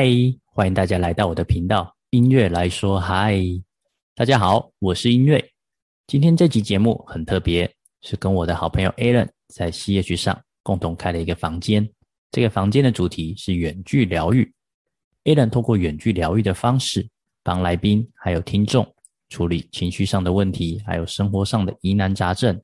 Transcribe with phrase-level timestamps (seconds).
[0.00, 0.06] 嗨，
[0.44, 3.36] 欢迎大家来到我的频道，音乐来说嗨。
[4.14, 5.44] 大家好，我是音乐。
[6.06, 7.68] 今天这集节目很特别，
[8.02, 11.84] 是跟我的好朋友 Alan 在 CH 上共同开了一个房间。
[12.30, 14.48] 这个房间的主题是远距疗愈。
[15.24, 17.04] Alan 透过远距疗愈的方式，
[17.42, 18.86] 帮来宾还有听众
[19.30, 22.56] 处理情绪上的问题，还有生活上的疑难杂症。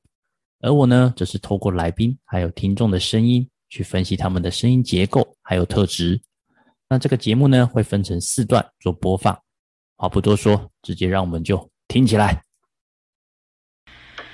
[0.61, 6.17] 而我呢，则是透过来宾还有听众的声音，去分析他们的声音结构还有特质。
[6.87, 9.41] 那这个节目呢，会分成四段做播放。
[9.97, 12.43] 话不多说，直接让我们就听起来。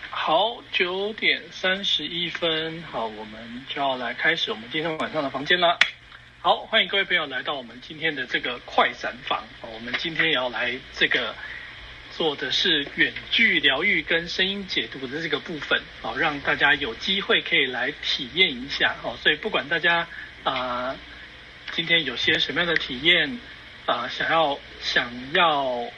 [0.09, 5.80] 好，九点三十一分，好，我们就要来开始我们今天晚上的房间啦。
[6.42, 9.44] 好，欢迎各位朋友来到我们今天的这个快闪房。
[9.62, 11.34] 我们今天也要来这个
[12.12, 18.97] 做的是远距疗愈跟声音解读的这个部分，好，让大家有机会可以来体验一下。
[19.03, 20.06] 哦，所以不管大家
[20.44, 20.94] 啊。
[21.73, 23.39] 今天有些什么样的体验
[23.86, 24.08] 啊？
[24.09, 25.89] 想要想要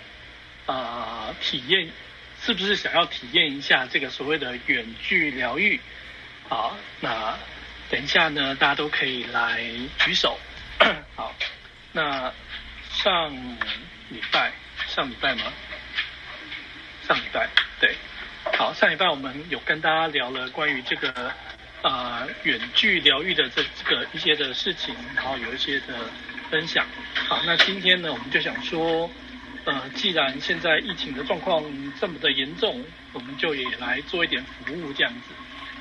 [0.67, 1.89] 啊体验，
[2.41, 5.81] 是不是想要体验一下这个所谓的远距疗愈？
[6.47, 7.37] 好，那
[7.89, 9.63] 等一下呢，大家都可以来
[9.99, 10.37] 举手。
[11.15, 11.33] 好，
[11.91, 12.31] 那
[12.91, 13.33] 上
[14.09, 14.51] 礼拜
[14.87, 15.43] 上礼拜吗？
[17.07, 17.49] 上礼拜
[17.79, 17.95] 对，
[18.57, 21.33] 好，上礼拜我们有跟大家聊了关于这个。
[21.83, 25.93] 啊，远距疗愈的这这个一些的事情，然后有一些的
[26.49, 26.85] 分享。
[27.27, 29.09] 好，那今天呢，我们就想说，
[29.65, 31.61] 呃，既然现在疫情的状况
[31.99, 35.33] 这么的严重，我们就也来做一点服务这样子。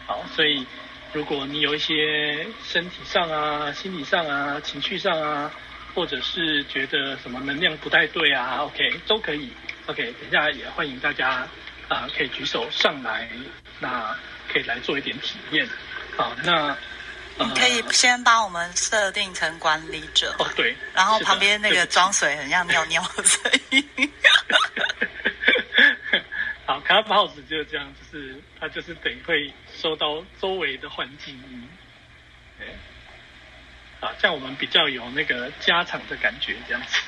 [0.05, 0.67] 好，所以
[1.12, 5.53] 如果你有一些身体上啊、心理上啊、情绪上啊，
[5.95, 9.53] 或者是觉得什么能量不太对啊，OK，都可以。
[9.86, 11.46] OK，等下也欢迎大家
[11.89, 13.29] 啊，可以举手上来，
[13.79, 14.17] 那
[14.52, 15.68] 可以来做一点体验。
[16.17, 16.77] 好，那
[17.39, 23.83] 你可以先把我们设定成管理者哦，对，然后旁边那个装水很像尿尿的声音。
[26.67, 31.68] 好，卡拉帽子就是这样，就是它就是等于会收到周围的环境音。
[32.58, 32.68] 对，
[34.01, 36.98] 好，这样我们比较有那个家常的感觉，这样子。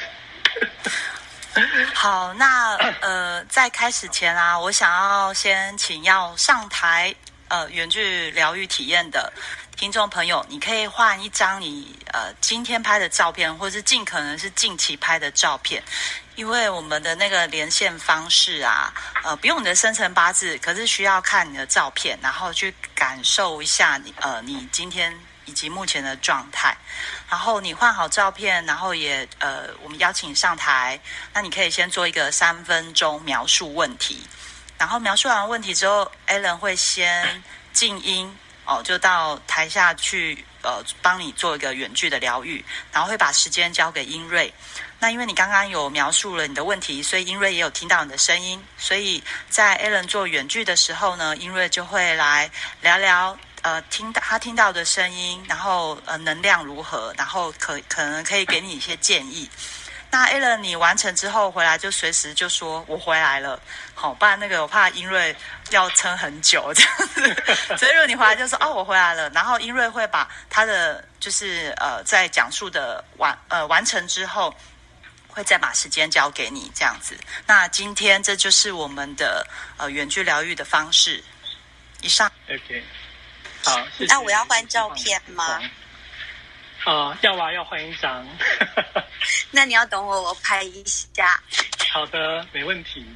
[1.94, 7.15] 好，那呃，在开始前啊，我想要先请要上台。
[7.49, 9.32] 呃，远距疗愈体验的
[9.77, 15.83] 听众朋友，你可以换一张你呃今天拍的照片，或是尽可能是近期拍的照片，
[16.37, 26.77] 因为我们的那个连线方式啊，呃，不用你的生辰八字，可是需要看你的照片，然后去感受一下你呃你今天以及目前的状态，
[27.28, 30.99] 然后你换好照片，然后也呃我们邀请上台，
[31.33, 34.27] 那你可以先做一个三分钟描述问题。
[34.78, 37.42] 然后描述完问题之后，Allen 会先
[37.72, 38.36] 静音
[38.66, 44.52] 哦，就到台下去呃，帮你做一个远距的疗愈，然后会把时间交给英瑞。
[44.98, 59.48] 那因为你刚刚有描述了你的问题，所以英瑞也有听到你的声音，所以在 Allen 做远距的时候呢，英瑞就会来聊聊呃，听到他听到的声音，然后呃能量如何，然后可可能可以给你一些建议。
[60.14, 63.60] 那 a l n 你完成之后回来就随时就说我回来了，
[63.97, 65.34] 好，不然那个我怕英瑞
[65.70, 74.54] 要撑很久这样子，所以如果你回来就说哦我回来了，然后英瑞会把他的就是呃在讲述的完呃完成之后，
[75.26, 77.19] 会再把时间交给你这样子。
[77.44, 79.44] 那今天这就是我们的
[79.78, 81.24] 呃远距疗愈的方式。
[82.03, 82.30] 以上。
[82.48, 82.84] OK，
[83.64, 85.60] 好，那我要换照片吗？
[86.84, 88.27] 啊，要啊，要换一张。
[89.50, 91.43] 那你要等我，我拍一下。
[91.91, 93.06] 好的，没问题。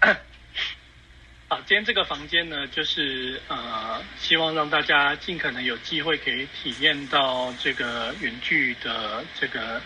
[1.48, 9.82] 好，今天这个房间呢，就是呃，希望让大家尽可能有机会可以体验到这个远距的这个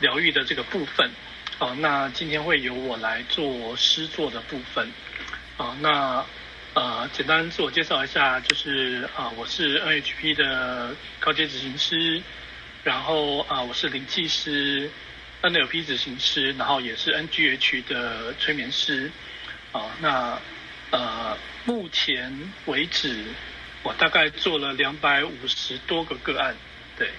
[0.00, 1.10] 疗愈的这个部分。
[1.58, 4.92] 好，那今天会由我来做诗作的部分。
[5.56, 6.22] 好，那
[6.74, 12.22] 呃，简单自我介绍一下，就是啊，我是 NHP 的高阶执行师。
[12.82, 14.90] 然后啊，我是灵气师
[15.42, 19.10] ，NLP 执行师，然后也是 NGH 的催眠师，
[19.72, 20.40] 啊，那
[20.90, 21.36] 呃，
[21.66, 23.26] 目前为止
[23.82, 26.56] 我大概做了两百五十多个个案，
[26.96, 27.10] 对，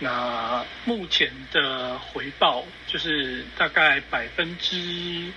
[0.00, 5.30] 那目前的回报就是大概百分之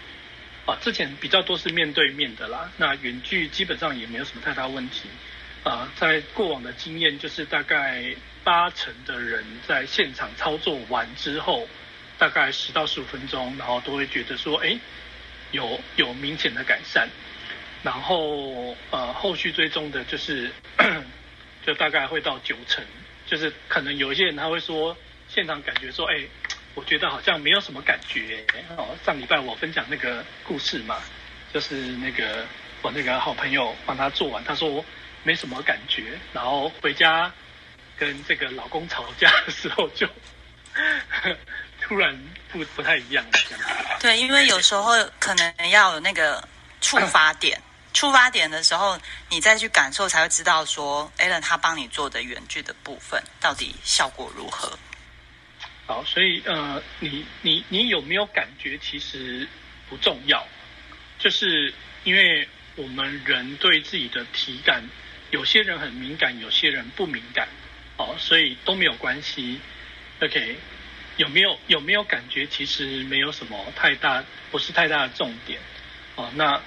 [0.65, 5.03] 啊，之前比较多是面对面的啦，那远距基本上也没有什么太大问题，
[5.63, 8.15] 啊，在过往的经验就是大概。
[8.43, 11.67] 八成的人在现场操作完之后，
[12.17, 14.77] 大概十到十五分钟，然后都会觉得说，哎，
[15.51, 17.09] 有有明显的改善。
[17.83, 20.51] 然后呃，后续追踪的就是，
[21.65, 22.85] 就大概会到九成，
[23.25, 24.95] 就是可能有一些人他会说
[25.27, 26.21] 现场感觉说，哎，
[26.75, 28.45] 我觉得好像没有什么感觉。
[28.77, 31.01] 哦，上礼拜我分享那个故事嘛，
[31.51, 32.45] 就是那个
[32.83, 34.85] 我那个好朋友帮他做完，他说
[35.23, 37.33] 没什么感觉，然后回家
[38.01, 40.09] 跟这个老公吵架的时候就
[41.79, 42.19] 突然
[42.51, 43.31] 不不太一样了。
[43.99, 46.43] 对，因为有时候可能要有那个
[46.81, 47.61] 触发点。
[47.93, 48.99] 触发点的时候，
[49.29, 54.79] 你再去感受，才会知道说，Allen 他帮你做的远距的部分到底效果如何。
[55.85, 59.47] 好，所以呃，你你你有没有感觉其实
[59.87, 60.43] 不重要，
[61.19, 61.71] 就是
[62.03, 64.83] 因为我们人对自己的体感，
[65.29, 67.47] 有些人很敏感，有些人不敏感，
[68.01, 69.59] 哦，所以都没有关系。
[70.21, 70.55] OK，
[71.17, 75.59] 有没有有没有感觉其实没有什么太大，不是太大的重点。
[76.15, 76.61] 哦，那。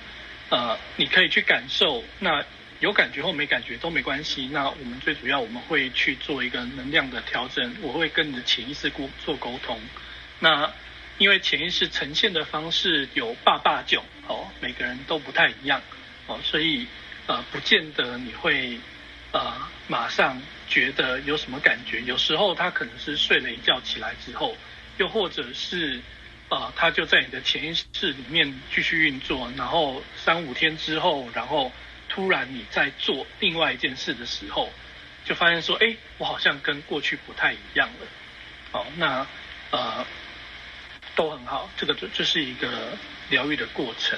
[0.50, 2.44] 呃，你可以去感受，那
[2.78, 4.46] 有感觉或没感觉都没关系。
[4.52, 9.80] 那我们最主要我们会去做一个能量的调整，我会跟你的潜意识沟做沟通。
[10.40, 10.70] 那
[11.16, 15.80] 因为潜意识呈现的方式有八八九哦，每个人都不太一样
[16.26, 16.86] 哦，所以
[17.26, 18.78] 呃，不见得你会
[19.32, 22.00] 呃马上觉得有什么感觉。
[22.02, 24.56] 有时候他可能是睡了一觉起来之后，
[24.98, 26.00] 又或者是。
[26.50, 31.72] 啊，他就在你的潜意识里面继续运作，然后三五天之后，然后
[32.08, 34.70] 突然你在做另外一件事的时候，
[35.24, 38.06] 就发现说，哎，我好像跟过去不太一样了。
[38.70, 39.26] 好，那
[39.70, 40.06] 呃
[41.16, 42.96] 都很好，这个就就是一个
[43.30, 44.16] 疗愈的过程。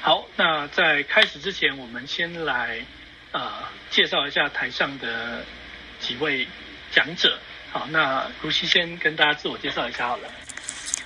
[0.00, 2.82] 好，那在开始之前，我们先来
[3.32, 5.44] 啊介绍一下台上的
[5.98, 6.46] 几位
[6.94, 7.36] 讲者。
[7.72, 10.28] 好，那如熙先跟大家自我介绍一下好了。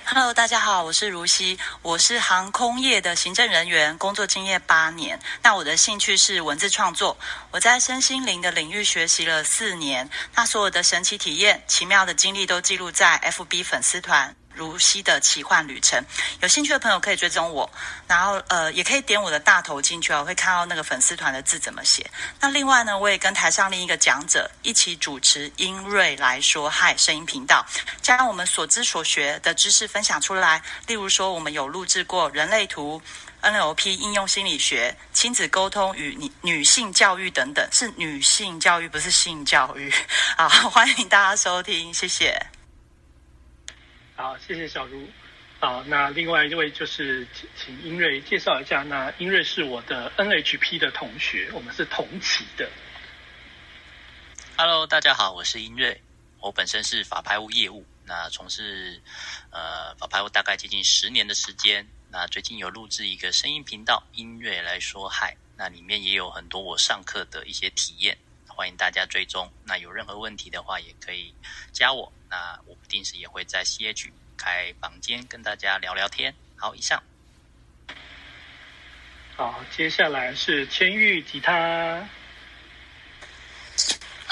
[0.05, 5.19] Hello，大家好，我是如熙，我是航空业的行政人员，工作经验八年。
[5.41, 7.17] 那我的兴趣是文字创作，
[7.49, 14.35] 我在身心灵的领域学习了四年，那所有的神奇体验、奇妙的经历都记录在 FB 粉丝团。
[14.55, 16.03] 如溪的奇幻旅程，
[16.41, 17.69] 有兴趣的朋友可以追踪我，
[18.07, 22.09] 然后呃也可以点我的大头进去哦，会看到那个粉丝团的字怎么写。
[22.39, 27.65] 那另外呢，我也跟台上另一个讲者一起主持英瑞来说嗨声音频道，
[28.01, 30.61] 将我们所知所学的知识分享出来。
[30.87, 33.01] 例如说，我们有录制过人类图、
[33.41, 39.93] NLP 应用心理学、亲子沟通与女女性教育等等，是女性教育，不是性教育。
[40.37, 42.52] 好，欢迎大家收听，谢谢。
[44.15, 45.07] 好，谢谢小茹。
[45.59, 47.27] 好，那另外一位就是
[47.57, 48.83] 请英瑞介绍一下。
[48.83, 52.69] 那英瑞是我的 NHP 的同学，我们是同期的。
[54.55, 55.99] Hello，大家好，我是英瑞。
[56.39, 59.01] 我本身是法拍屋业务，那从事
[59.49, 61.87] 呃法拍屋大概接近十年的时间。
[62.11, 68.15] 那最近有录制一个声音频道，音乐来说嗨，那里面也有很多我上课的一些体验。
[68.55, 69.51] 欢迎大家追踪。
[69.65, 71.33] 那有任何问题的话，也可以
[71.71, 72.11] 加我。
[72.29, 76.33] 那我不定时也会在 CH 开房间跟大家聊聊天。
[76.55, 77.01] 好，以上。
[79.35, 82.07] 好，接下来是千玉吉他。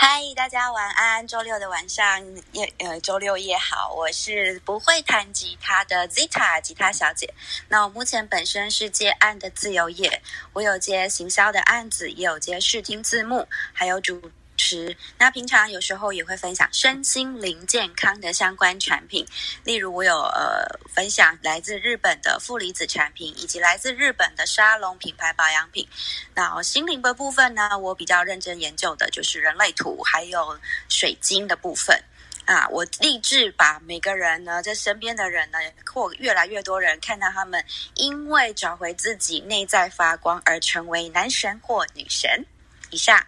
[0.04, 1.28] 嗨，大家晚安。
[1.28, 2.20] 周六的晚上
[2.54, 3.94] 夜呃，周六夜好。
[3.94, 7.32] 我是不会弹吉他的 Zita 吉他小姐。
[7.68, 10.20] 那我目前本身是接案的自由业，
[10.54, 14.20] 我有接行销的案子，也有接视听字幕，还有主
[14.62, 14.96] 持。
[15.18, 19.26] 那平常有时候也会分享身心灵健康的相关产品，
[19.64, 25.88] 例如我有呃分享来自日本的负离子产品，以及来自日本的沙龙品牌保养品。
[26.36, 32.00] 那心灵的部分呢，我比较认真研究的就是人类图，还有水晶的部分。
[32.46, 35.58] 啊，我立志把每个人呢，在身边的人呢，
[35.92, 37.64] 或越来越多人看到他们，
[37.96, 42.46] 因为找回自己内在发光而成为男神或女神。
[42.92, 43.26] 以上。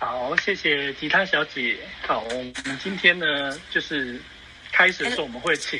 [0.00, 1.78] 好，谢谢吉他小姐。
[2.08, 4.18] 好，我们今天呢，就是
[4.72, 5.78] 开始的时候我们会请。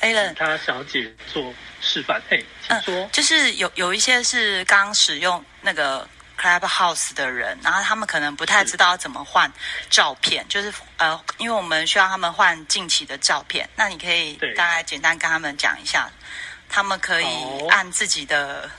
[0.00, 3.10] Allen，他小姐做示范，嘿，请说。
[3.12, 9.52] 就是有有一些是刚使用那个 Clubhouse 的人，然后他们可能不太知道怎么换
[9.90, 13.68] 照片，就是呃，因为我们需要他们换近期的照片。
[13.74, 16.08] 那你可以大概简单跟他们讲一下，
[16.68, 17.26] 他们可以
[17.70, 18.70] 按自己的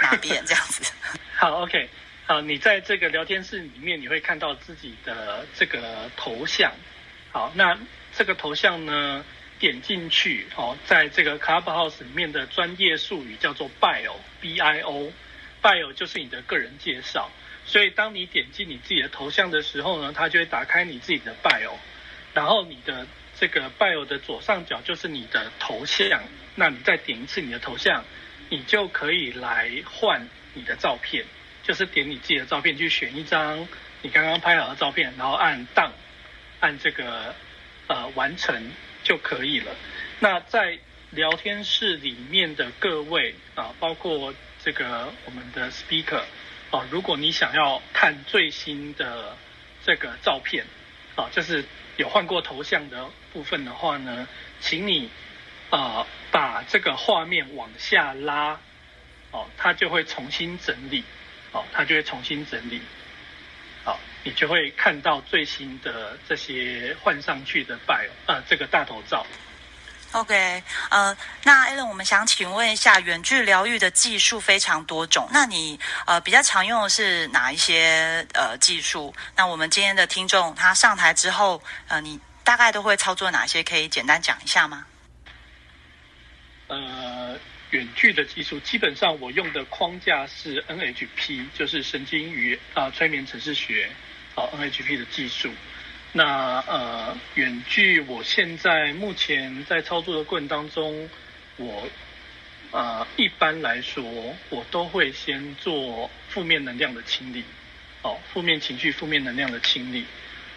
[0.00, 0.82] 哪边这样子。
[1.36, 1.88] 好，OK，
[2.28, 6.70] 啊，你在这个聊天室里面，你会看到自己的这个头像。
[7.32, 7.78] 好，那
[8.14, 9.24] 这个头像呢？
[9.58, 17.28] 点进去哦，在这个 Clubhouse 里面的专业术语叫做 Bio，B I O，Bio 就是你的个人介绍。
[17.66, 21.72] 所以当你点击你自己的头像的时候呢，它就会打开你自己的 Bio，
[22.34, 23.04] 然后你的
[23.40, 26.22] 这个 Bio 的左上角就是你的头像。
[26.54, 28.04] 那你再点一次你的头像，
[28.50, 31.24] 你就可以来换你的照片，
[31.68, 33.68] 就是点你自己的照片去选一张
[34.00, 35.90] 你刚刚拍好的照片，然后按 Done，
[36.60, 37.34] 按这个
[37.88, 38.70] 呃完成
[39.04, 39.76] 就可以了。
[40.18, 40.78] 那在
[41.10, 44.32] 聊天室里面的各位啊，包括
[44.64, 46.22] 这个我们的 speaker
[46.70, 49.36] 啊，如果你想要看最新的
[49.84, 50.64] 这个照片
[51.16, 51.62] 啊，就是
[51.98, 54.26] 有换过头像的部分的话呢，
[54.58, 55.10] 请你
[55.68, 58.58] 啊把这个画面往下拉，
[59.32, 61.04] 哦，它就会重新整理，
[61.58, 62.80] 哦，它就会重新整理，
[63.84, 69.26] 好，你就会看到最新的这些换上去的 bio 啊，这个大头照。
[70.12, 79.12] OK，呃，那 Allen，我们想请问一下，远距疗愈的技术非常多种，那你呃比较常用的是哪一些呃技术？
[79.36, 83.62] 那我们今天的听众他上台之后，呃，你大概都会操作哪些？
[83.62, 84.86] 可以简单讲一下吗？
[86.68, 87.36] 呃，
[87.70, 93.90] 远距的技术基本上我用的框架是 NHP，就是神经语啊催眠程式学，
[94.34, 95.50] 好 NHP 的技术。
[96.12, 101.10] 那呃，远距我现在目前在操作的过程当中，
[101.56, 101.86] 我
[102.70, 104.02] 呃一般来说
[104.48, 107.44] 我都会先做负面能量的清理，
[108.00, 110.06] 哦，负面情绪、负面能量的清理，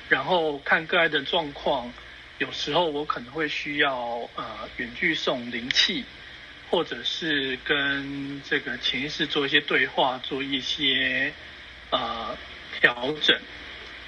[0.07, 1.91] 然后看个案的状况，
[2.37, 6.05] 有时候我可能会需要呃远距送灵气，
[6.71, 11.33] 或者是跟这个潜意识做一些对话，做一些
[11.89, 12.35] 呃
[12.79, 13.37] 调整。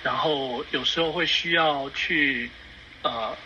[0.02, 2.50] 然后有时候会需要去，
[3.02, 3.38] 呃，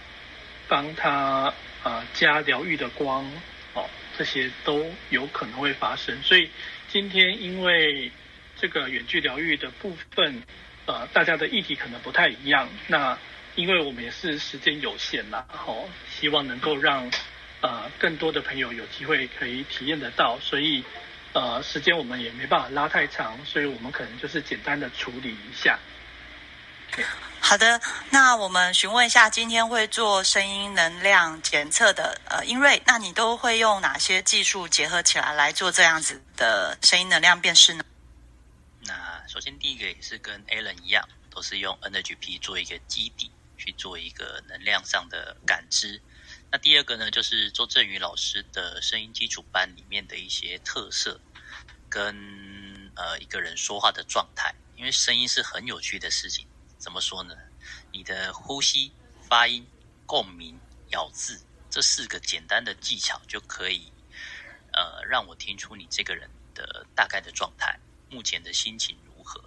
[0.67, 1.51] 帮他
[1.83, 3.25] 呃加疗愈的光，
[3.73, 6.21] 哦，这些都有可能会发生。
[6.21, 6.49] 所以
[6.87, 8.11] 今天因为
[8.55, 10.43] 这个远距疗愈的部分，
[10.85, 12.69] 呃，大家的议题可能不太一样。
[12.85, 13.17] 那
[13.55, 17.09] 因为我们也是时间有限啦，哦，希望能够让
[17.61, 20.83] 呃更多的朋友有机会可以体验得到，所以
[21.33, 25.79] 呃时间我们也没办法拉太长，所以我们可能就是简单的处理一下。
[27.39, 37.83] 好的，那我们询问一下，今天会做声音能量检测的呃，英瑞，那你都会用哪些技术结合起来来做这样子的声音能量辨识呢？
[38.85, 46.01] 那首先第一个也是跟 Alan 一样，都是用 NHP 做一个基底去做一个能量上的感知。
[46.49, 51.19] 那第二个呢，就是周振宇老师的声音基础班里面的一些特色，
[51.89, 56.47] 跟呃一个人说话的状态，因为声音是很有趣的事情。
[56.77, 57.35] 怎么说呢？
[57.91, 58.93] 你的呼吸、
[59.27, 59.67] 发音、
[60.05, 60.57] 共鸣、
[60.91, 63.91] 咬字这四个简单的技巧，就可以
[64.71, 67.77] 呃让我听出你这个人的大概的状态，
[68.09, 69.43] 目前的心情如何。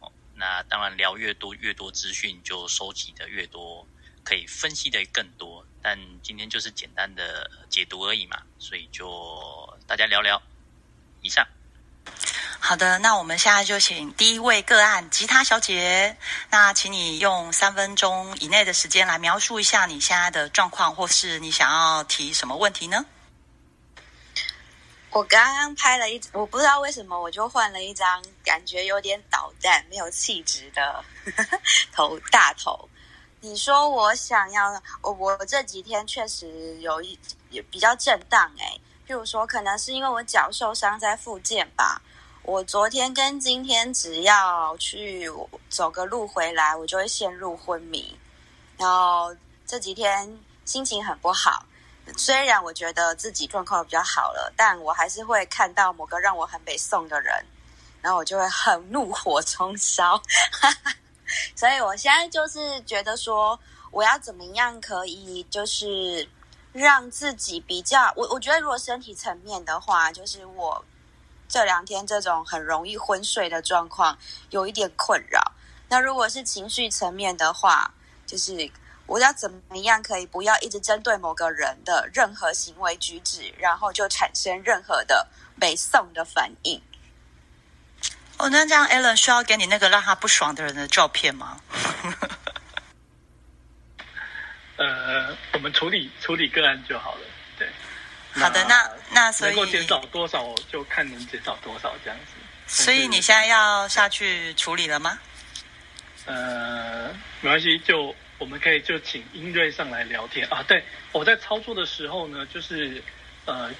[0.00, 3.86] 哦，那当然聊越多，越多资讯就收集的越多，
[4.24, 5.66] 可以分析的更多。
[5.82, 10.40] 但今天就是简单的解读而已嘛，所以就大家聊聊。
[11.22, 11.46] 以上。
[12.58, 16.16] 好的，那我们现在就请第一位个案吉他小姐，
[16.50, 23.06] 那请你用三分钟以内的时间来描述一下你现在的状况，或是你想要提什么问题呢？
[25.10, 31.04] 我刚刚拍了一，我不知道为什么我就换了一张感觉有点捣蛋、没有气质的
[31.92, 32.88] 头大头。
[33.42, 37.18] 你说我想要，我我这几天确实有一
[37.48, 38.78] 也比较震荡哎，
[39.08, 42.02] 譬如说可能是因为我脚受伤在复健吧。
[42.42, 45.30] 我昨天跟今天只要去
[45.68, 48.18] 走个路回来，我就会陷入昏迷。
[48.76, 49.34] 然后
[49.66, 51.64] 这几天心情很不好，
[52.16, 57.44] 虽然我觉得自己状况比较好了，但我还是会看到某个让我很北宋的人，
[58.02, 60.20] 然后我就会很怒火中烧。
[61.54, 63.58] 所以我现在就是觉得说，
[63.90, 66.28] 我要怎么样可以就是
[66.72, 70.84] 让自己比较我我觉得如果身体层面的话，就是我。
[71.52, 74.16] 这两天这种很容易昏睡的状况
[74.50, 75.42] 有一点困扰。
[75.88, 77.92] 那如果是情绪层面的话，
[78.24, 78.70] 就是
[79.04, 85.26] 我要怎么样可以不要一直针对某个人的任何行为举止，然后就产生任何的
[85.58, 86.80] 被送的反应？
[88.40, 91.60] 哦，那这样 Allen 需要给你那个让他不爽的人的照片吗？
[94.76, 97.20] 呃，我们处理处理个案就好了。
[97.58, 97.68] 对。
[98.32, 102.32] 好的，那那所以能够减少多少就看能减少多少这样子。
[102.66, 105.18] 所以你现在要下去处理了吗？
[106.24, 110.62] 呃，没关系，就我们可以就请英瑞上来聊天啊。
[110.66, 110.82] 对，
[111.12, 113.02] 我在操作的时候呢，就是
[113.44, 113.70] 呃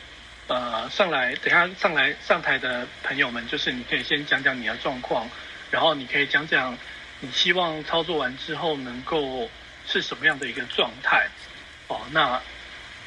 [0.51, 5.27] 呃上来，等下上来上台的朋友们，就是你可以先讲讲你的状况，
[5.71, 6.77] 然后你可以讲讲
[7.21, 9.49] 你希望操作完之后能够
[9.87, 11.27] 是什么样的一个状态。
[11.89, 12.43] 哦，那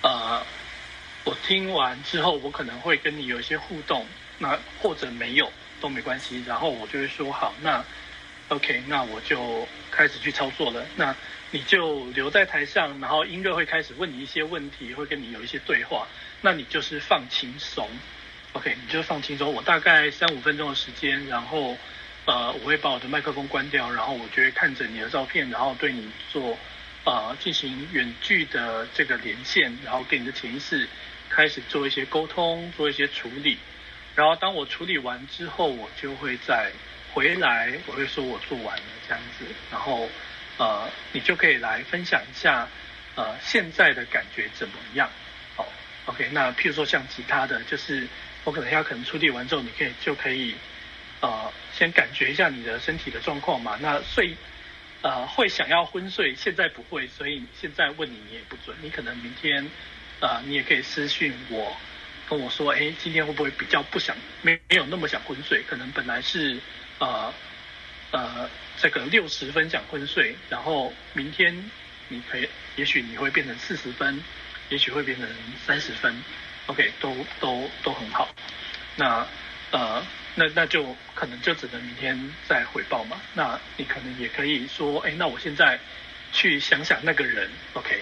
[0.02, 0.44] 呃。
[1.26, 4.06] 我听完之后，我可能会跟你有一些互动，
[4.40, 6.44] 那或者没有都没关系。
[6.46, 7.82] 然后我就会说好，那
[8.50, 10.86] OK，那我就开始去操作了。
[10.96, 11.16] 那
[11.52, 16.08] 你就留在台上，然后音乐会开始问你一些问题，会跟你有一些对话。
[16.42, 17.88] 那你就是放轻松
[18.54, 19.54] ，OK，你就放轻松。
[19.54, 21.78] 我大概三五分钟的时间，然后
[22.26, 26.58] 呃，我会把我的麦克风关掉，然后我就会看着你的照片，然后对你做
[27.06, 30.88] 呃进行远距的这个连线，然后跟你的潜意识
[31.30, 33.58] 开始做一些沟通，做一些处理。
[34.16, 36.72] 然后当我处理完之后，我就会在
[37.14, 40.10] 回来，我会说我做完了这样子，然后
[40.58, 42.68] 呃，你就可以来分享一下
[43.16, 45.10] 呃现在的感觉怎么样。
[45.58, 45.66] 哦
[46.06, 48.08] OK，那譬如说像其他的，就是
[48.44, 50.54] 我可能要可能处理完之后，你可以就可以，
[51.22, 53.78] 呃，先感觉一下你的身体的状况嘛。
[53.82, 54.36] 那睡，
[55.02, 58.76] 呃，会想要昏睡，现在不会，所以现在问你你也不准。
[58.82, 59.66] 你可能明天，
[60.20, 61.78] 呃，你也可以私讯我，
[62.30, 65.64] 跟我说，哎，今天会不会比较不想，没没有那么想昏睡？
[65.70, 66.60] 可能本来是，
[67.04, 67.34] 呃，
[68.12, 71.70] 呃，这个六十分想昏睡，然后明天
[72.08, 74.24] 你可以，也许你会变成四十分。
[74.70, 75.28] 也许会变成
[75.68, 76.24] 三十分
[76.68, 78.34] ，OK，都都都很好。
[78.96, 79.28] 那
[79.72, 80.02] 呃，
[80.36, 82.18] 那那就可能就只能明天
[82.48, 83.22] 再回报嘛。
[83.34, 85.78] 那你可能也可以说，哎，那我现在
[86.32, 88.02] 去想想那个人，OK。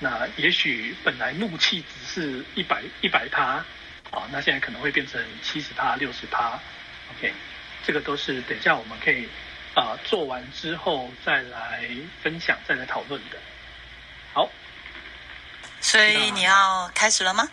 [0.00, 3.64] 那也许本来怒气只是一百一百趴，
[4.10, 6.60] 啊，那现在可能会变成七十趴、六十趴
[7.16, 7.32] ，OK。
[7.86, 9.28] 这个都是等一下我们可以
[9.74, 11.88] 啊做完之后再来
[12.22, 13.36] 分享、再来讨论的。
[14.32, 14.50] 好。
[15.80, 17.46] 所以你要开始了吗？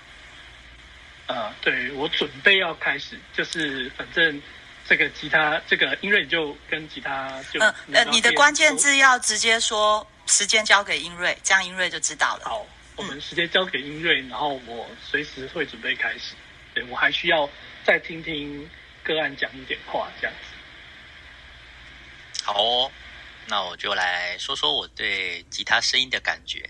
[1.28, 4.42] 呃，对我准备要开始，就是反正
[4.88, 12.46] 这个吉他，这个音乐就跟吉他就呃呃，你的关键字要直接说时间交给英瑞，这样英瑞就知道了。
[12.46, 16.34] 好，我们时间交给英瑞，然后我随时会准备开始。
[16.74, 17.50] 对我还需要
[17.84, 18.70] 再听听
[19.14, 20.42] 个案讲一点话，这样子。
[22.44, 22.92] 好哦，
[23.48, 26.70] 那我就来说说我对吉他声音的感觉。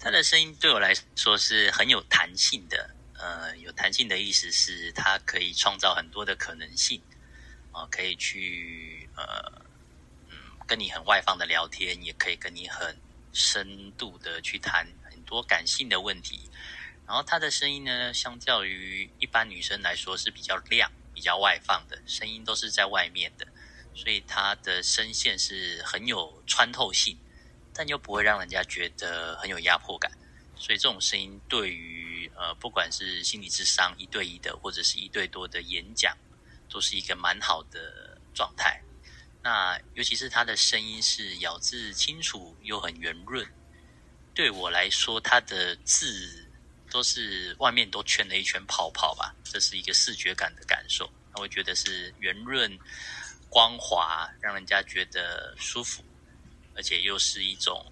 [0.00, 7.02] 他的声音对我来说是很有弹性的，呃，有弹性的意思是它可以创造很多的可能性，
[7.72, 9.60] 啊，可以去呃，
[10.28, 12.96] 嗯，跟你很外放的聊天，也可以跟你很
[13.32, 16.48] 深度的去谈很多感性的问题。
[17.04, 23.44] 然后他的声音呢，相较于一般女生来说是比较亮、比较外放的，声音都是在外面的，
[23.92, 27.18] 所以他的声线是很有穿透性。
[27.74, 30.12] 但又不会让人家觉得很有压迫感，
[30.56, 36.16] 所以这种声音对于呃，不管是心理智商一对一的，或者是一对多的演讲，
[36.70, 38.80] 都是一个蛮好的状态。
[39.42, 43.44] 那尤其是他的声音是咬字清楚又很圆润，
[44.34, 46.47] 对我来说，他的字
[46.98, 51.08] 都是外面都圈了一圈泡泡吧，这是一个视觉感的感受。
[51.32, 52.76] 那我觉得是圆润、
[53.48, 56.04] 光滑，让人家觉得舒服。
[56.74, 57.86] 而且又是一种，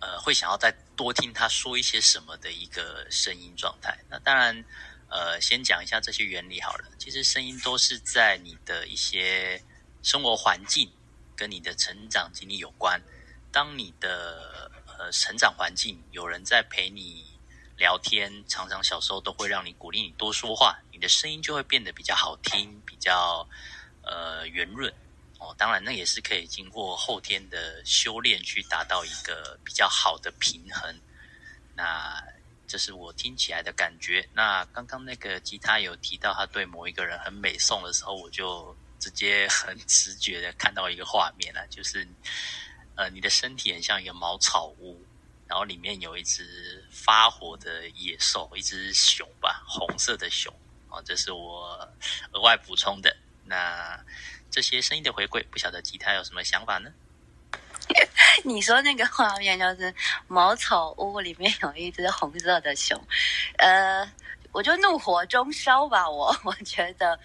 [0.00, 3.96] 呃，会想要再多听他说一些什么的一个声音状态。
[4.10, 4.64] 那当然，
[5.08, 6.90] 呃，先讲一下这些原理好了。
[6.98, 9.62] 其实声音都是在你的一些
[10.02, 10.90] 生活环境
[11.36, 13.00] 跟你的成长经历有关。
[13.52, 14.68] 当你的
[15.02, 17.24] 呃成长环境有人在陪你
[17.76, 23.48] 聊天，常常小时候都会让你鼓励你多说话，你的声音就会变得比较好听，比较
[24.02, 24.92] 呃圆润。
[25.40, 31.00] 哦，当然，那也是可以经过后天的修炼去达到一个比较好的平衡。
[31.74, 32.22] 那
[32.68, 34.28] 这是我听起来的感觉。
[34.32, 42.06] 那刚刚那个吉他有提到他对某一个人很美颂的时候，我就直接 很直觉的看到一个画面了，就是
[42.94, 45.00] 呃，你的身体很像一个茅草屋，
[45.46, 50.52] 然后里面有一只发火的野兽，一只熊吧，红色的熊。
[50.88, 51.88] 哦，这是我
[52.32, 53.16] 额外补充的。
[53.44, 53.98] 那。
[54.54, 56.92] 这些声音的回馈，不晓得吉他有什么想法呢？
[58.44, 59.94] 你说那个画面就是
[60.28, 63.02] 茅草屋里面有一只红色的熊，
[63.56, 64.06] 呃，
[64.52, 66.06] 我就怒火中烧吧。
[66.06, 67.18] 我我觉得，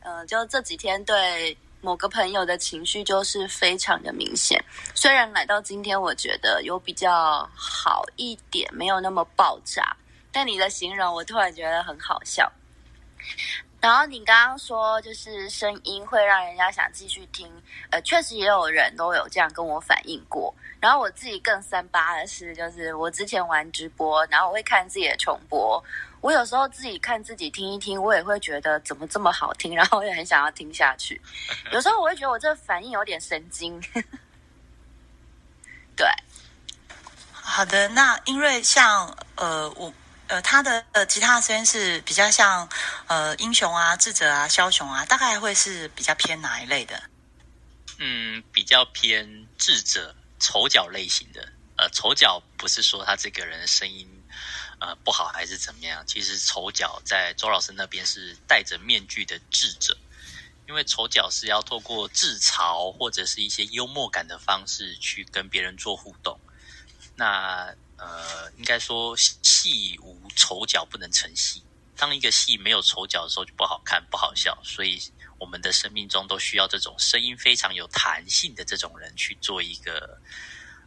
[0.00, 4.64] 呃，就这几天对某个朋友的情绪就是非常的明显。
[4.94, 9.96] 虽然来到今天，我觉得有比较好一点，没有那么爆炸，
[10.30, 12.50] 但你的形容我突然觉得很好笑。
[13.82, 17.52] 然后你刚刚说，就是声音会让人家想继续听，
[17.90, 20.54] 呃，确实也有人都有这样跟我反映过。
[20.78, 25.82] 然后我自己更三八的是，就是我之前玩直播，然后我会看自己的重播，
[26.20, 31.20] 我有时候自己看自己听一听，我也会觉得怎么这么好听，然后我也很想要听下去。
[31.74, 33.80] 有时候我会觉得我这反应有点神经。
[35.96, 36.06] 对，
[37.32, 39.92] 好的，那因为像呃我。
[40.32, 42.66] 呃，他的呃吉他声音是比较像
[43.06, 47.02] 呃英雄啊、智者啊、枭雄啊，大概会是比较偏哪一类的？
[47.98, 51.46] 嗯，比较偏智者、丑角类型的。
[51.76, 54.08] 呃，丑角不是说他这个人声音
[54.80, 59.94] 呃不好还是怎么样，其实丑角在周老师那边是戴着面具的智者，
[60.66, 66.40] 因为丑角是要透过自嘲或者是一些幽默感的方式去跟别人做互动。
[67.16, 71.62] 那呃，应该说戏无丑角不能成戏。
[71.96, 74.58] 当一个戏没有丑角的时候，就不好看、不好笑。
[74.64, 75.00] 所以，
[75.38, 80.18] 我们的生命中都需要这种声音非常有弹性的这种人去做一个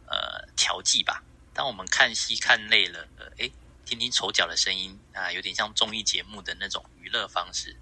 [0.06, 1.22] 呃调剂吧。
[1.54, 3.50] 当我们看戏看累了，呃，诶，
[3.86, 7.74] 听听丑角的声音啊，有点像综艺节目的那种娱乐方式。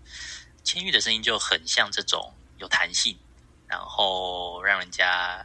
[0.62, 3.18] 千玉的声音就很像这种有弹性，
[3.66, 5.44] 然后让人家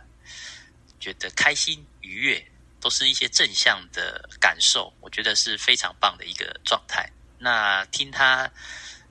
[1.00, 2.52] 觉得开心愉悦。
[2.80, 7.12] 都是一些正向的感受，我觉得是非常棒的一个状态。
[7.38, 8.50] 那听他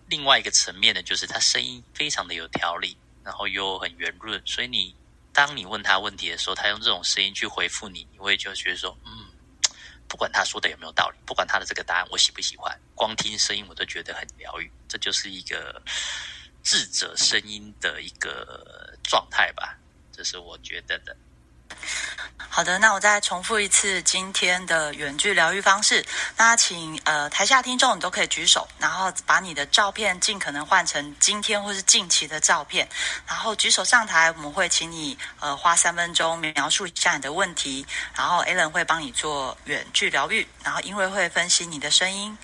[0.07, 4.95] 另外一个层面的，就是他声音非常的有条理，然后又很圆润，所以你
[5.33, 9.29] 当你问他问题的时候，他用这种声音去回复你，你会就觉得说，嗯，
[10.09, 14.71] 不管他说的有没有道理，不管他的这个答案我喜不喜欢，光听声音我都觉得很疗愈。
[14.89, 15.83] 这就是一个
[16.63, 19.79] 智者声音的一个状态吧，
[20.13, 21.17] 这是我觉得的。
[22.59, 26.05] 好的，那我再重复一次今天的远距疗愈方式。
[26.37, 32.89] 那请呃台下听众你都可以举手，然后把你的照片尽可能换成今天或是近期的照片，
[33.29, 42.37] 然后举手上台，我们会请你呃花三分钟描述一下你的问题，然后 a l a n 会帮你做远距疗愈，然后因为会分析你的声音，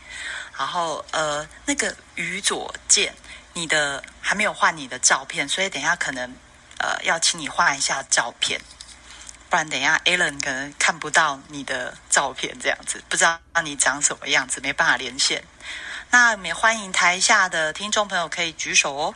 [0.56, 3.12] 然后呃那个于左健，
[3.52, 6.32] 你的还没有换你的照片，所以等一下可能
[6.78, 8.60] 呃要请你换一下照片。
[9.54, 15.44] 不然等一下，Alan 可能看不到你的照片，这样子不知道你长什么样子，没办法连线。
[16.10, 19.14] 那也欢迎台下的听众朋友可以举手哦。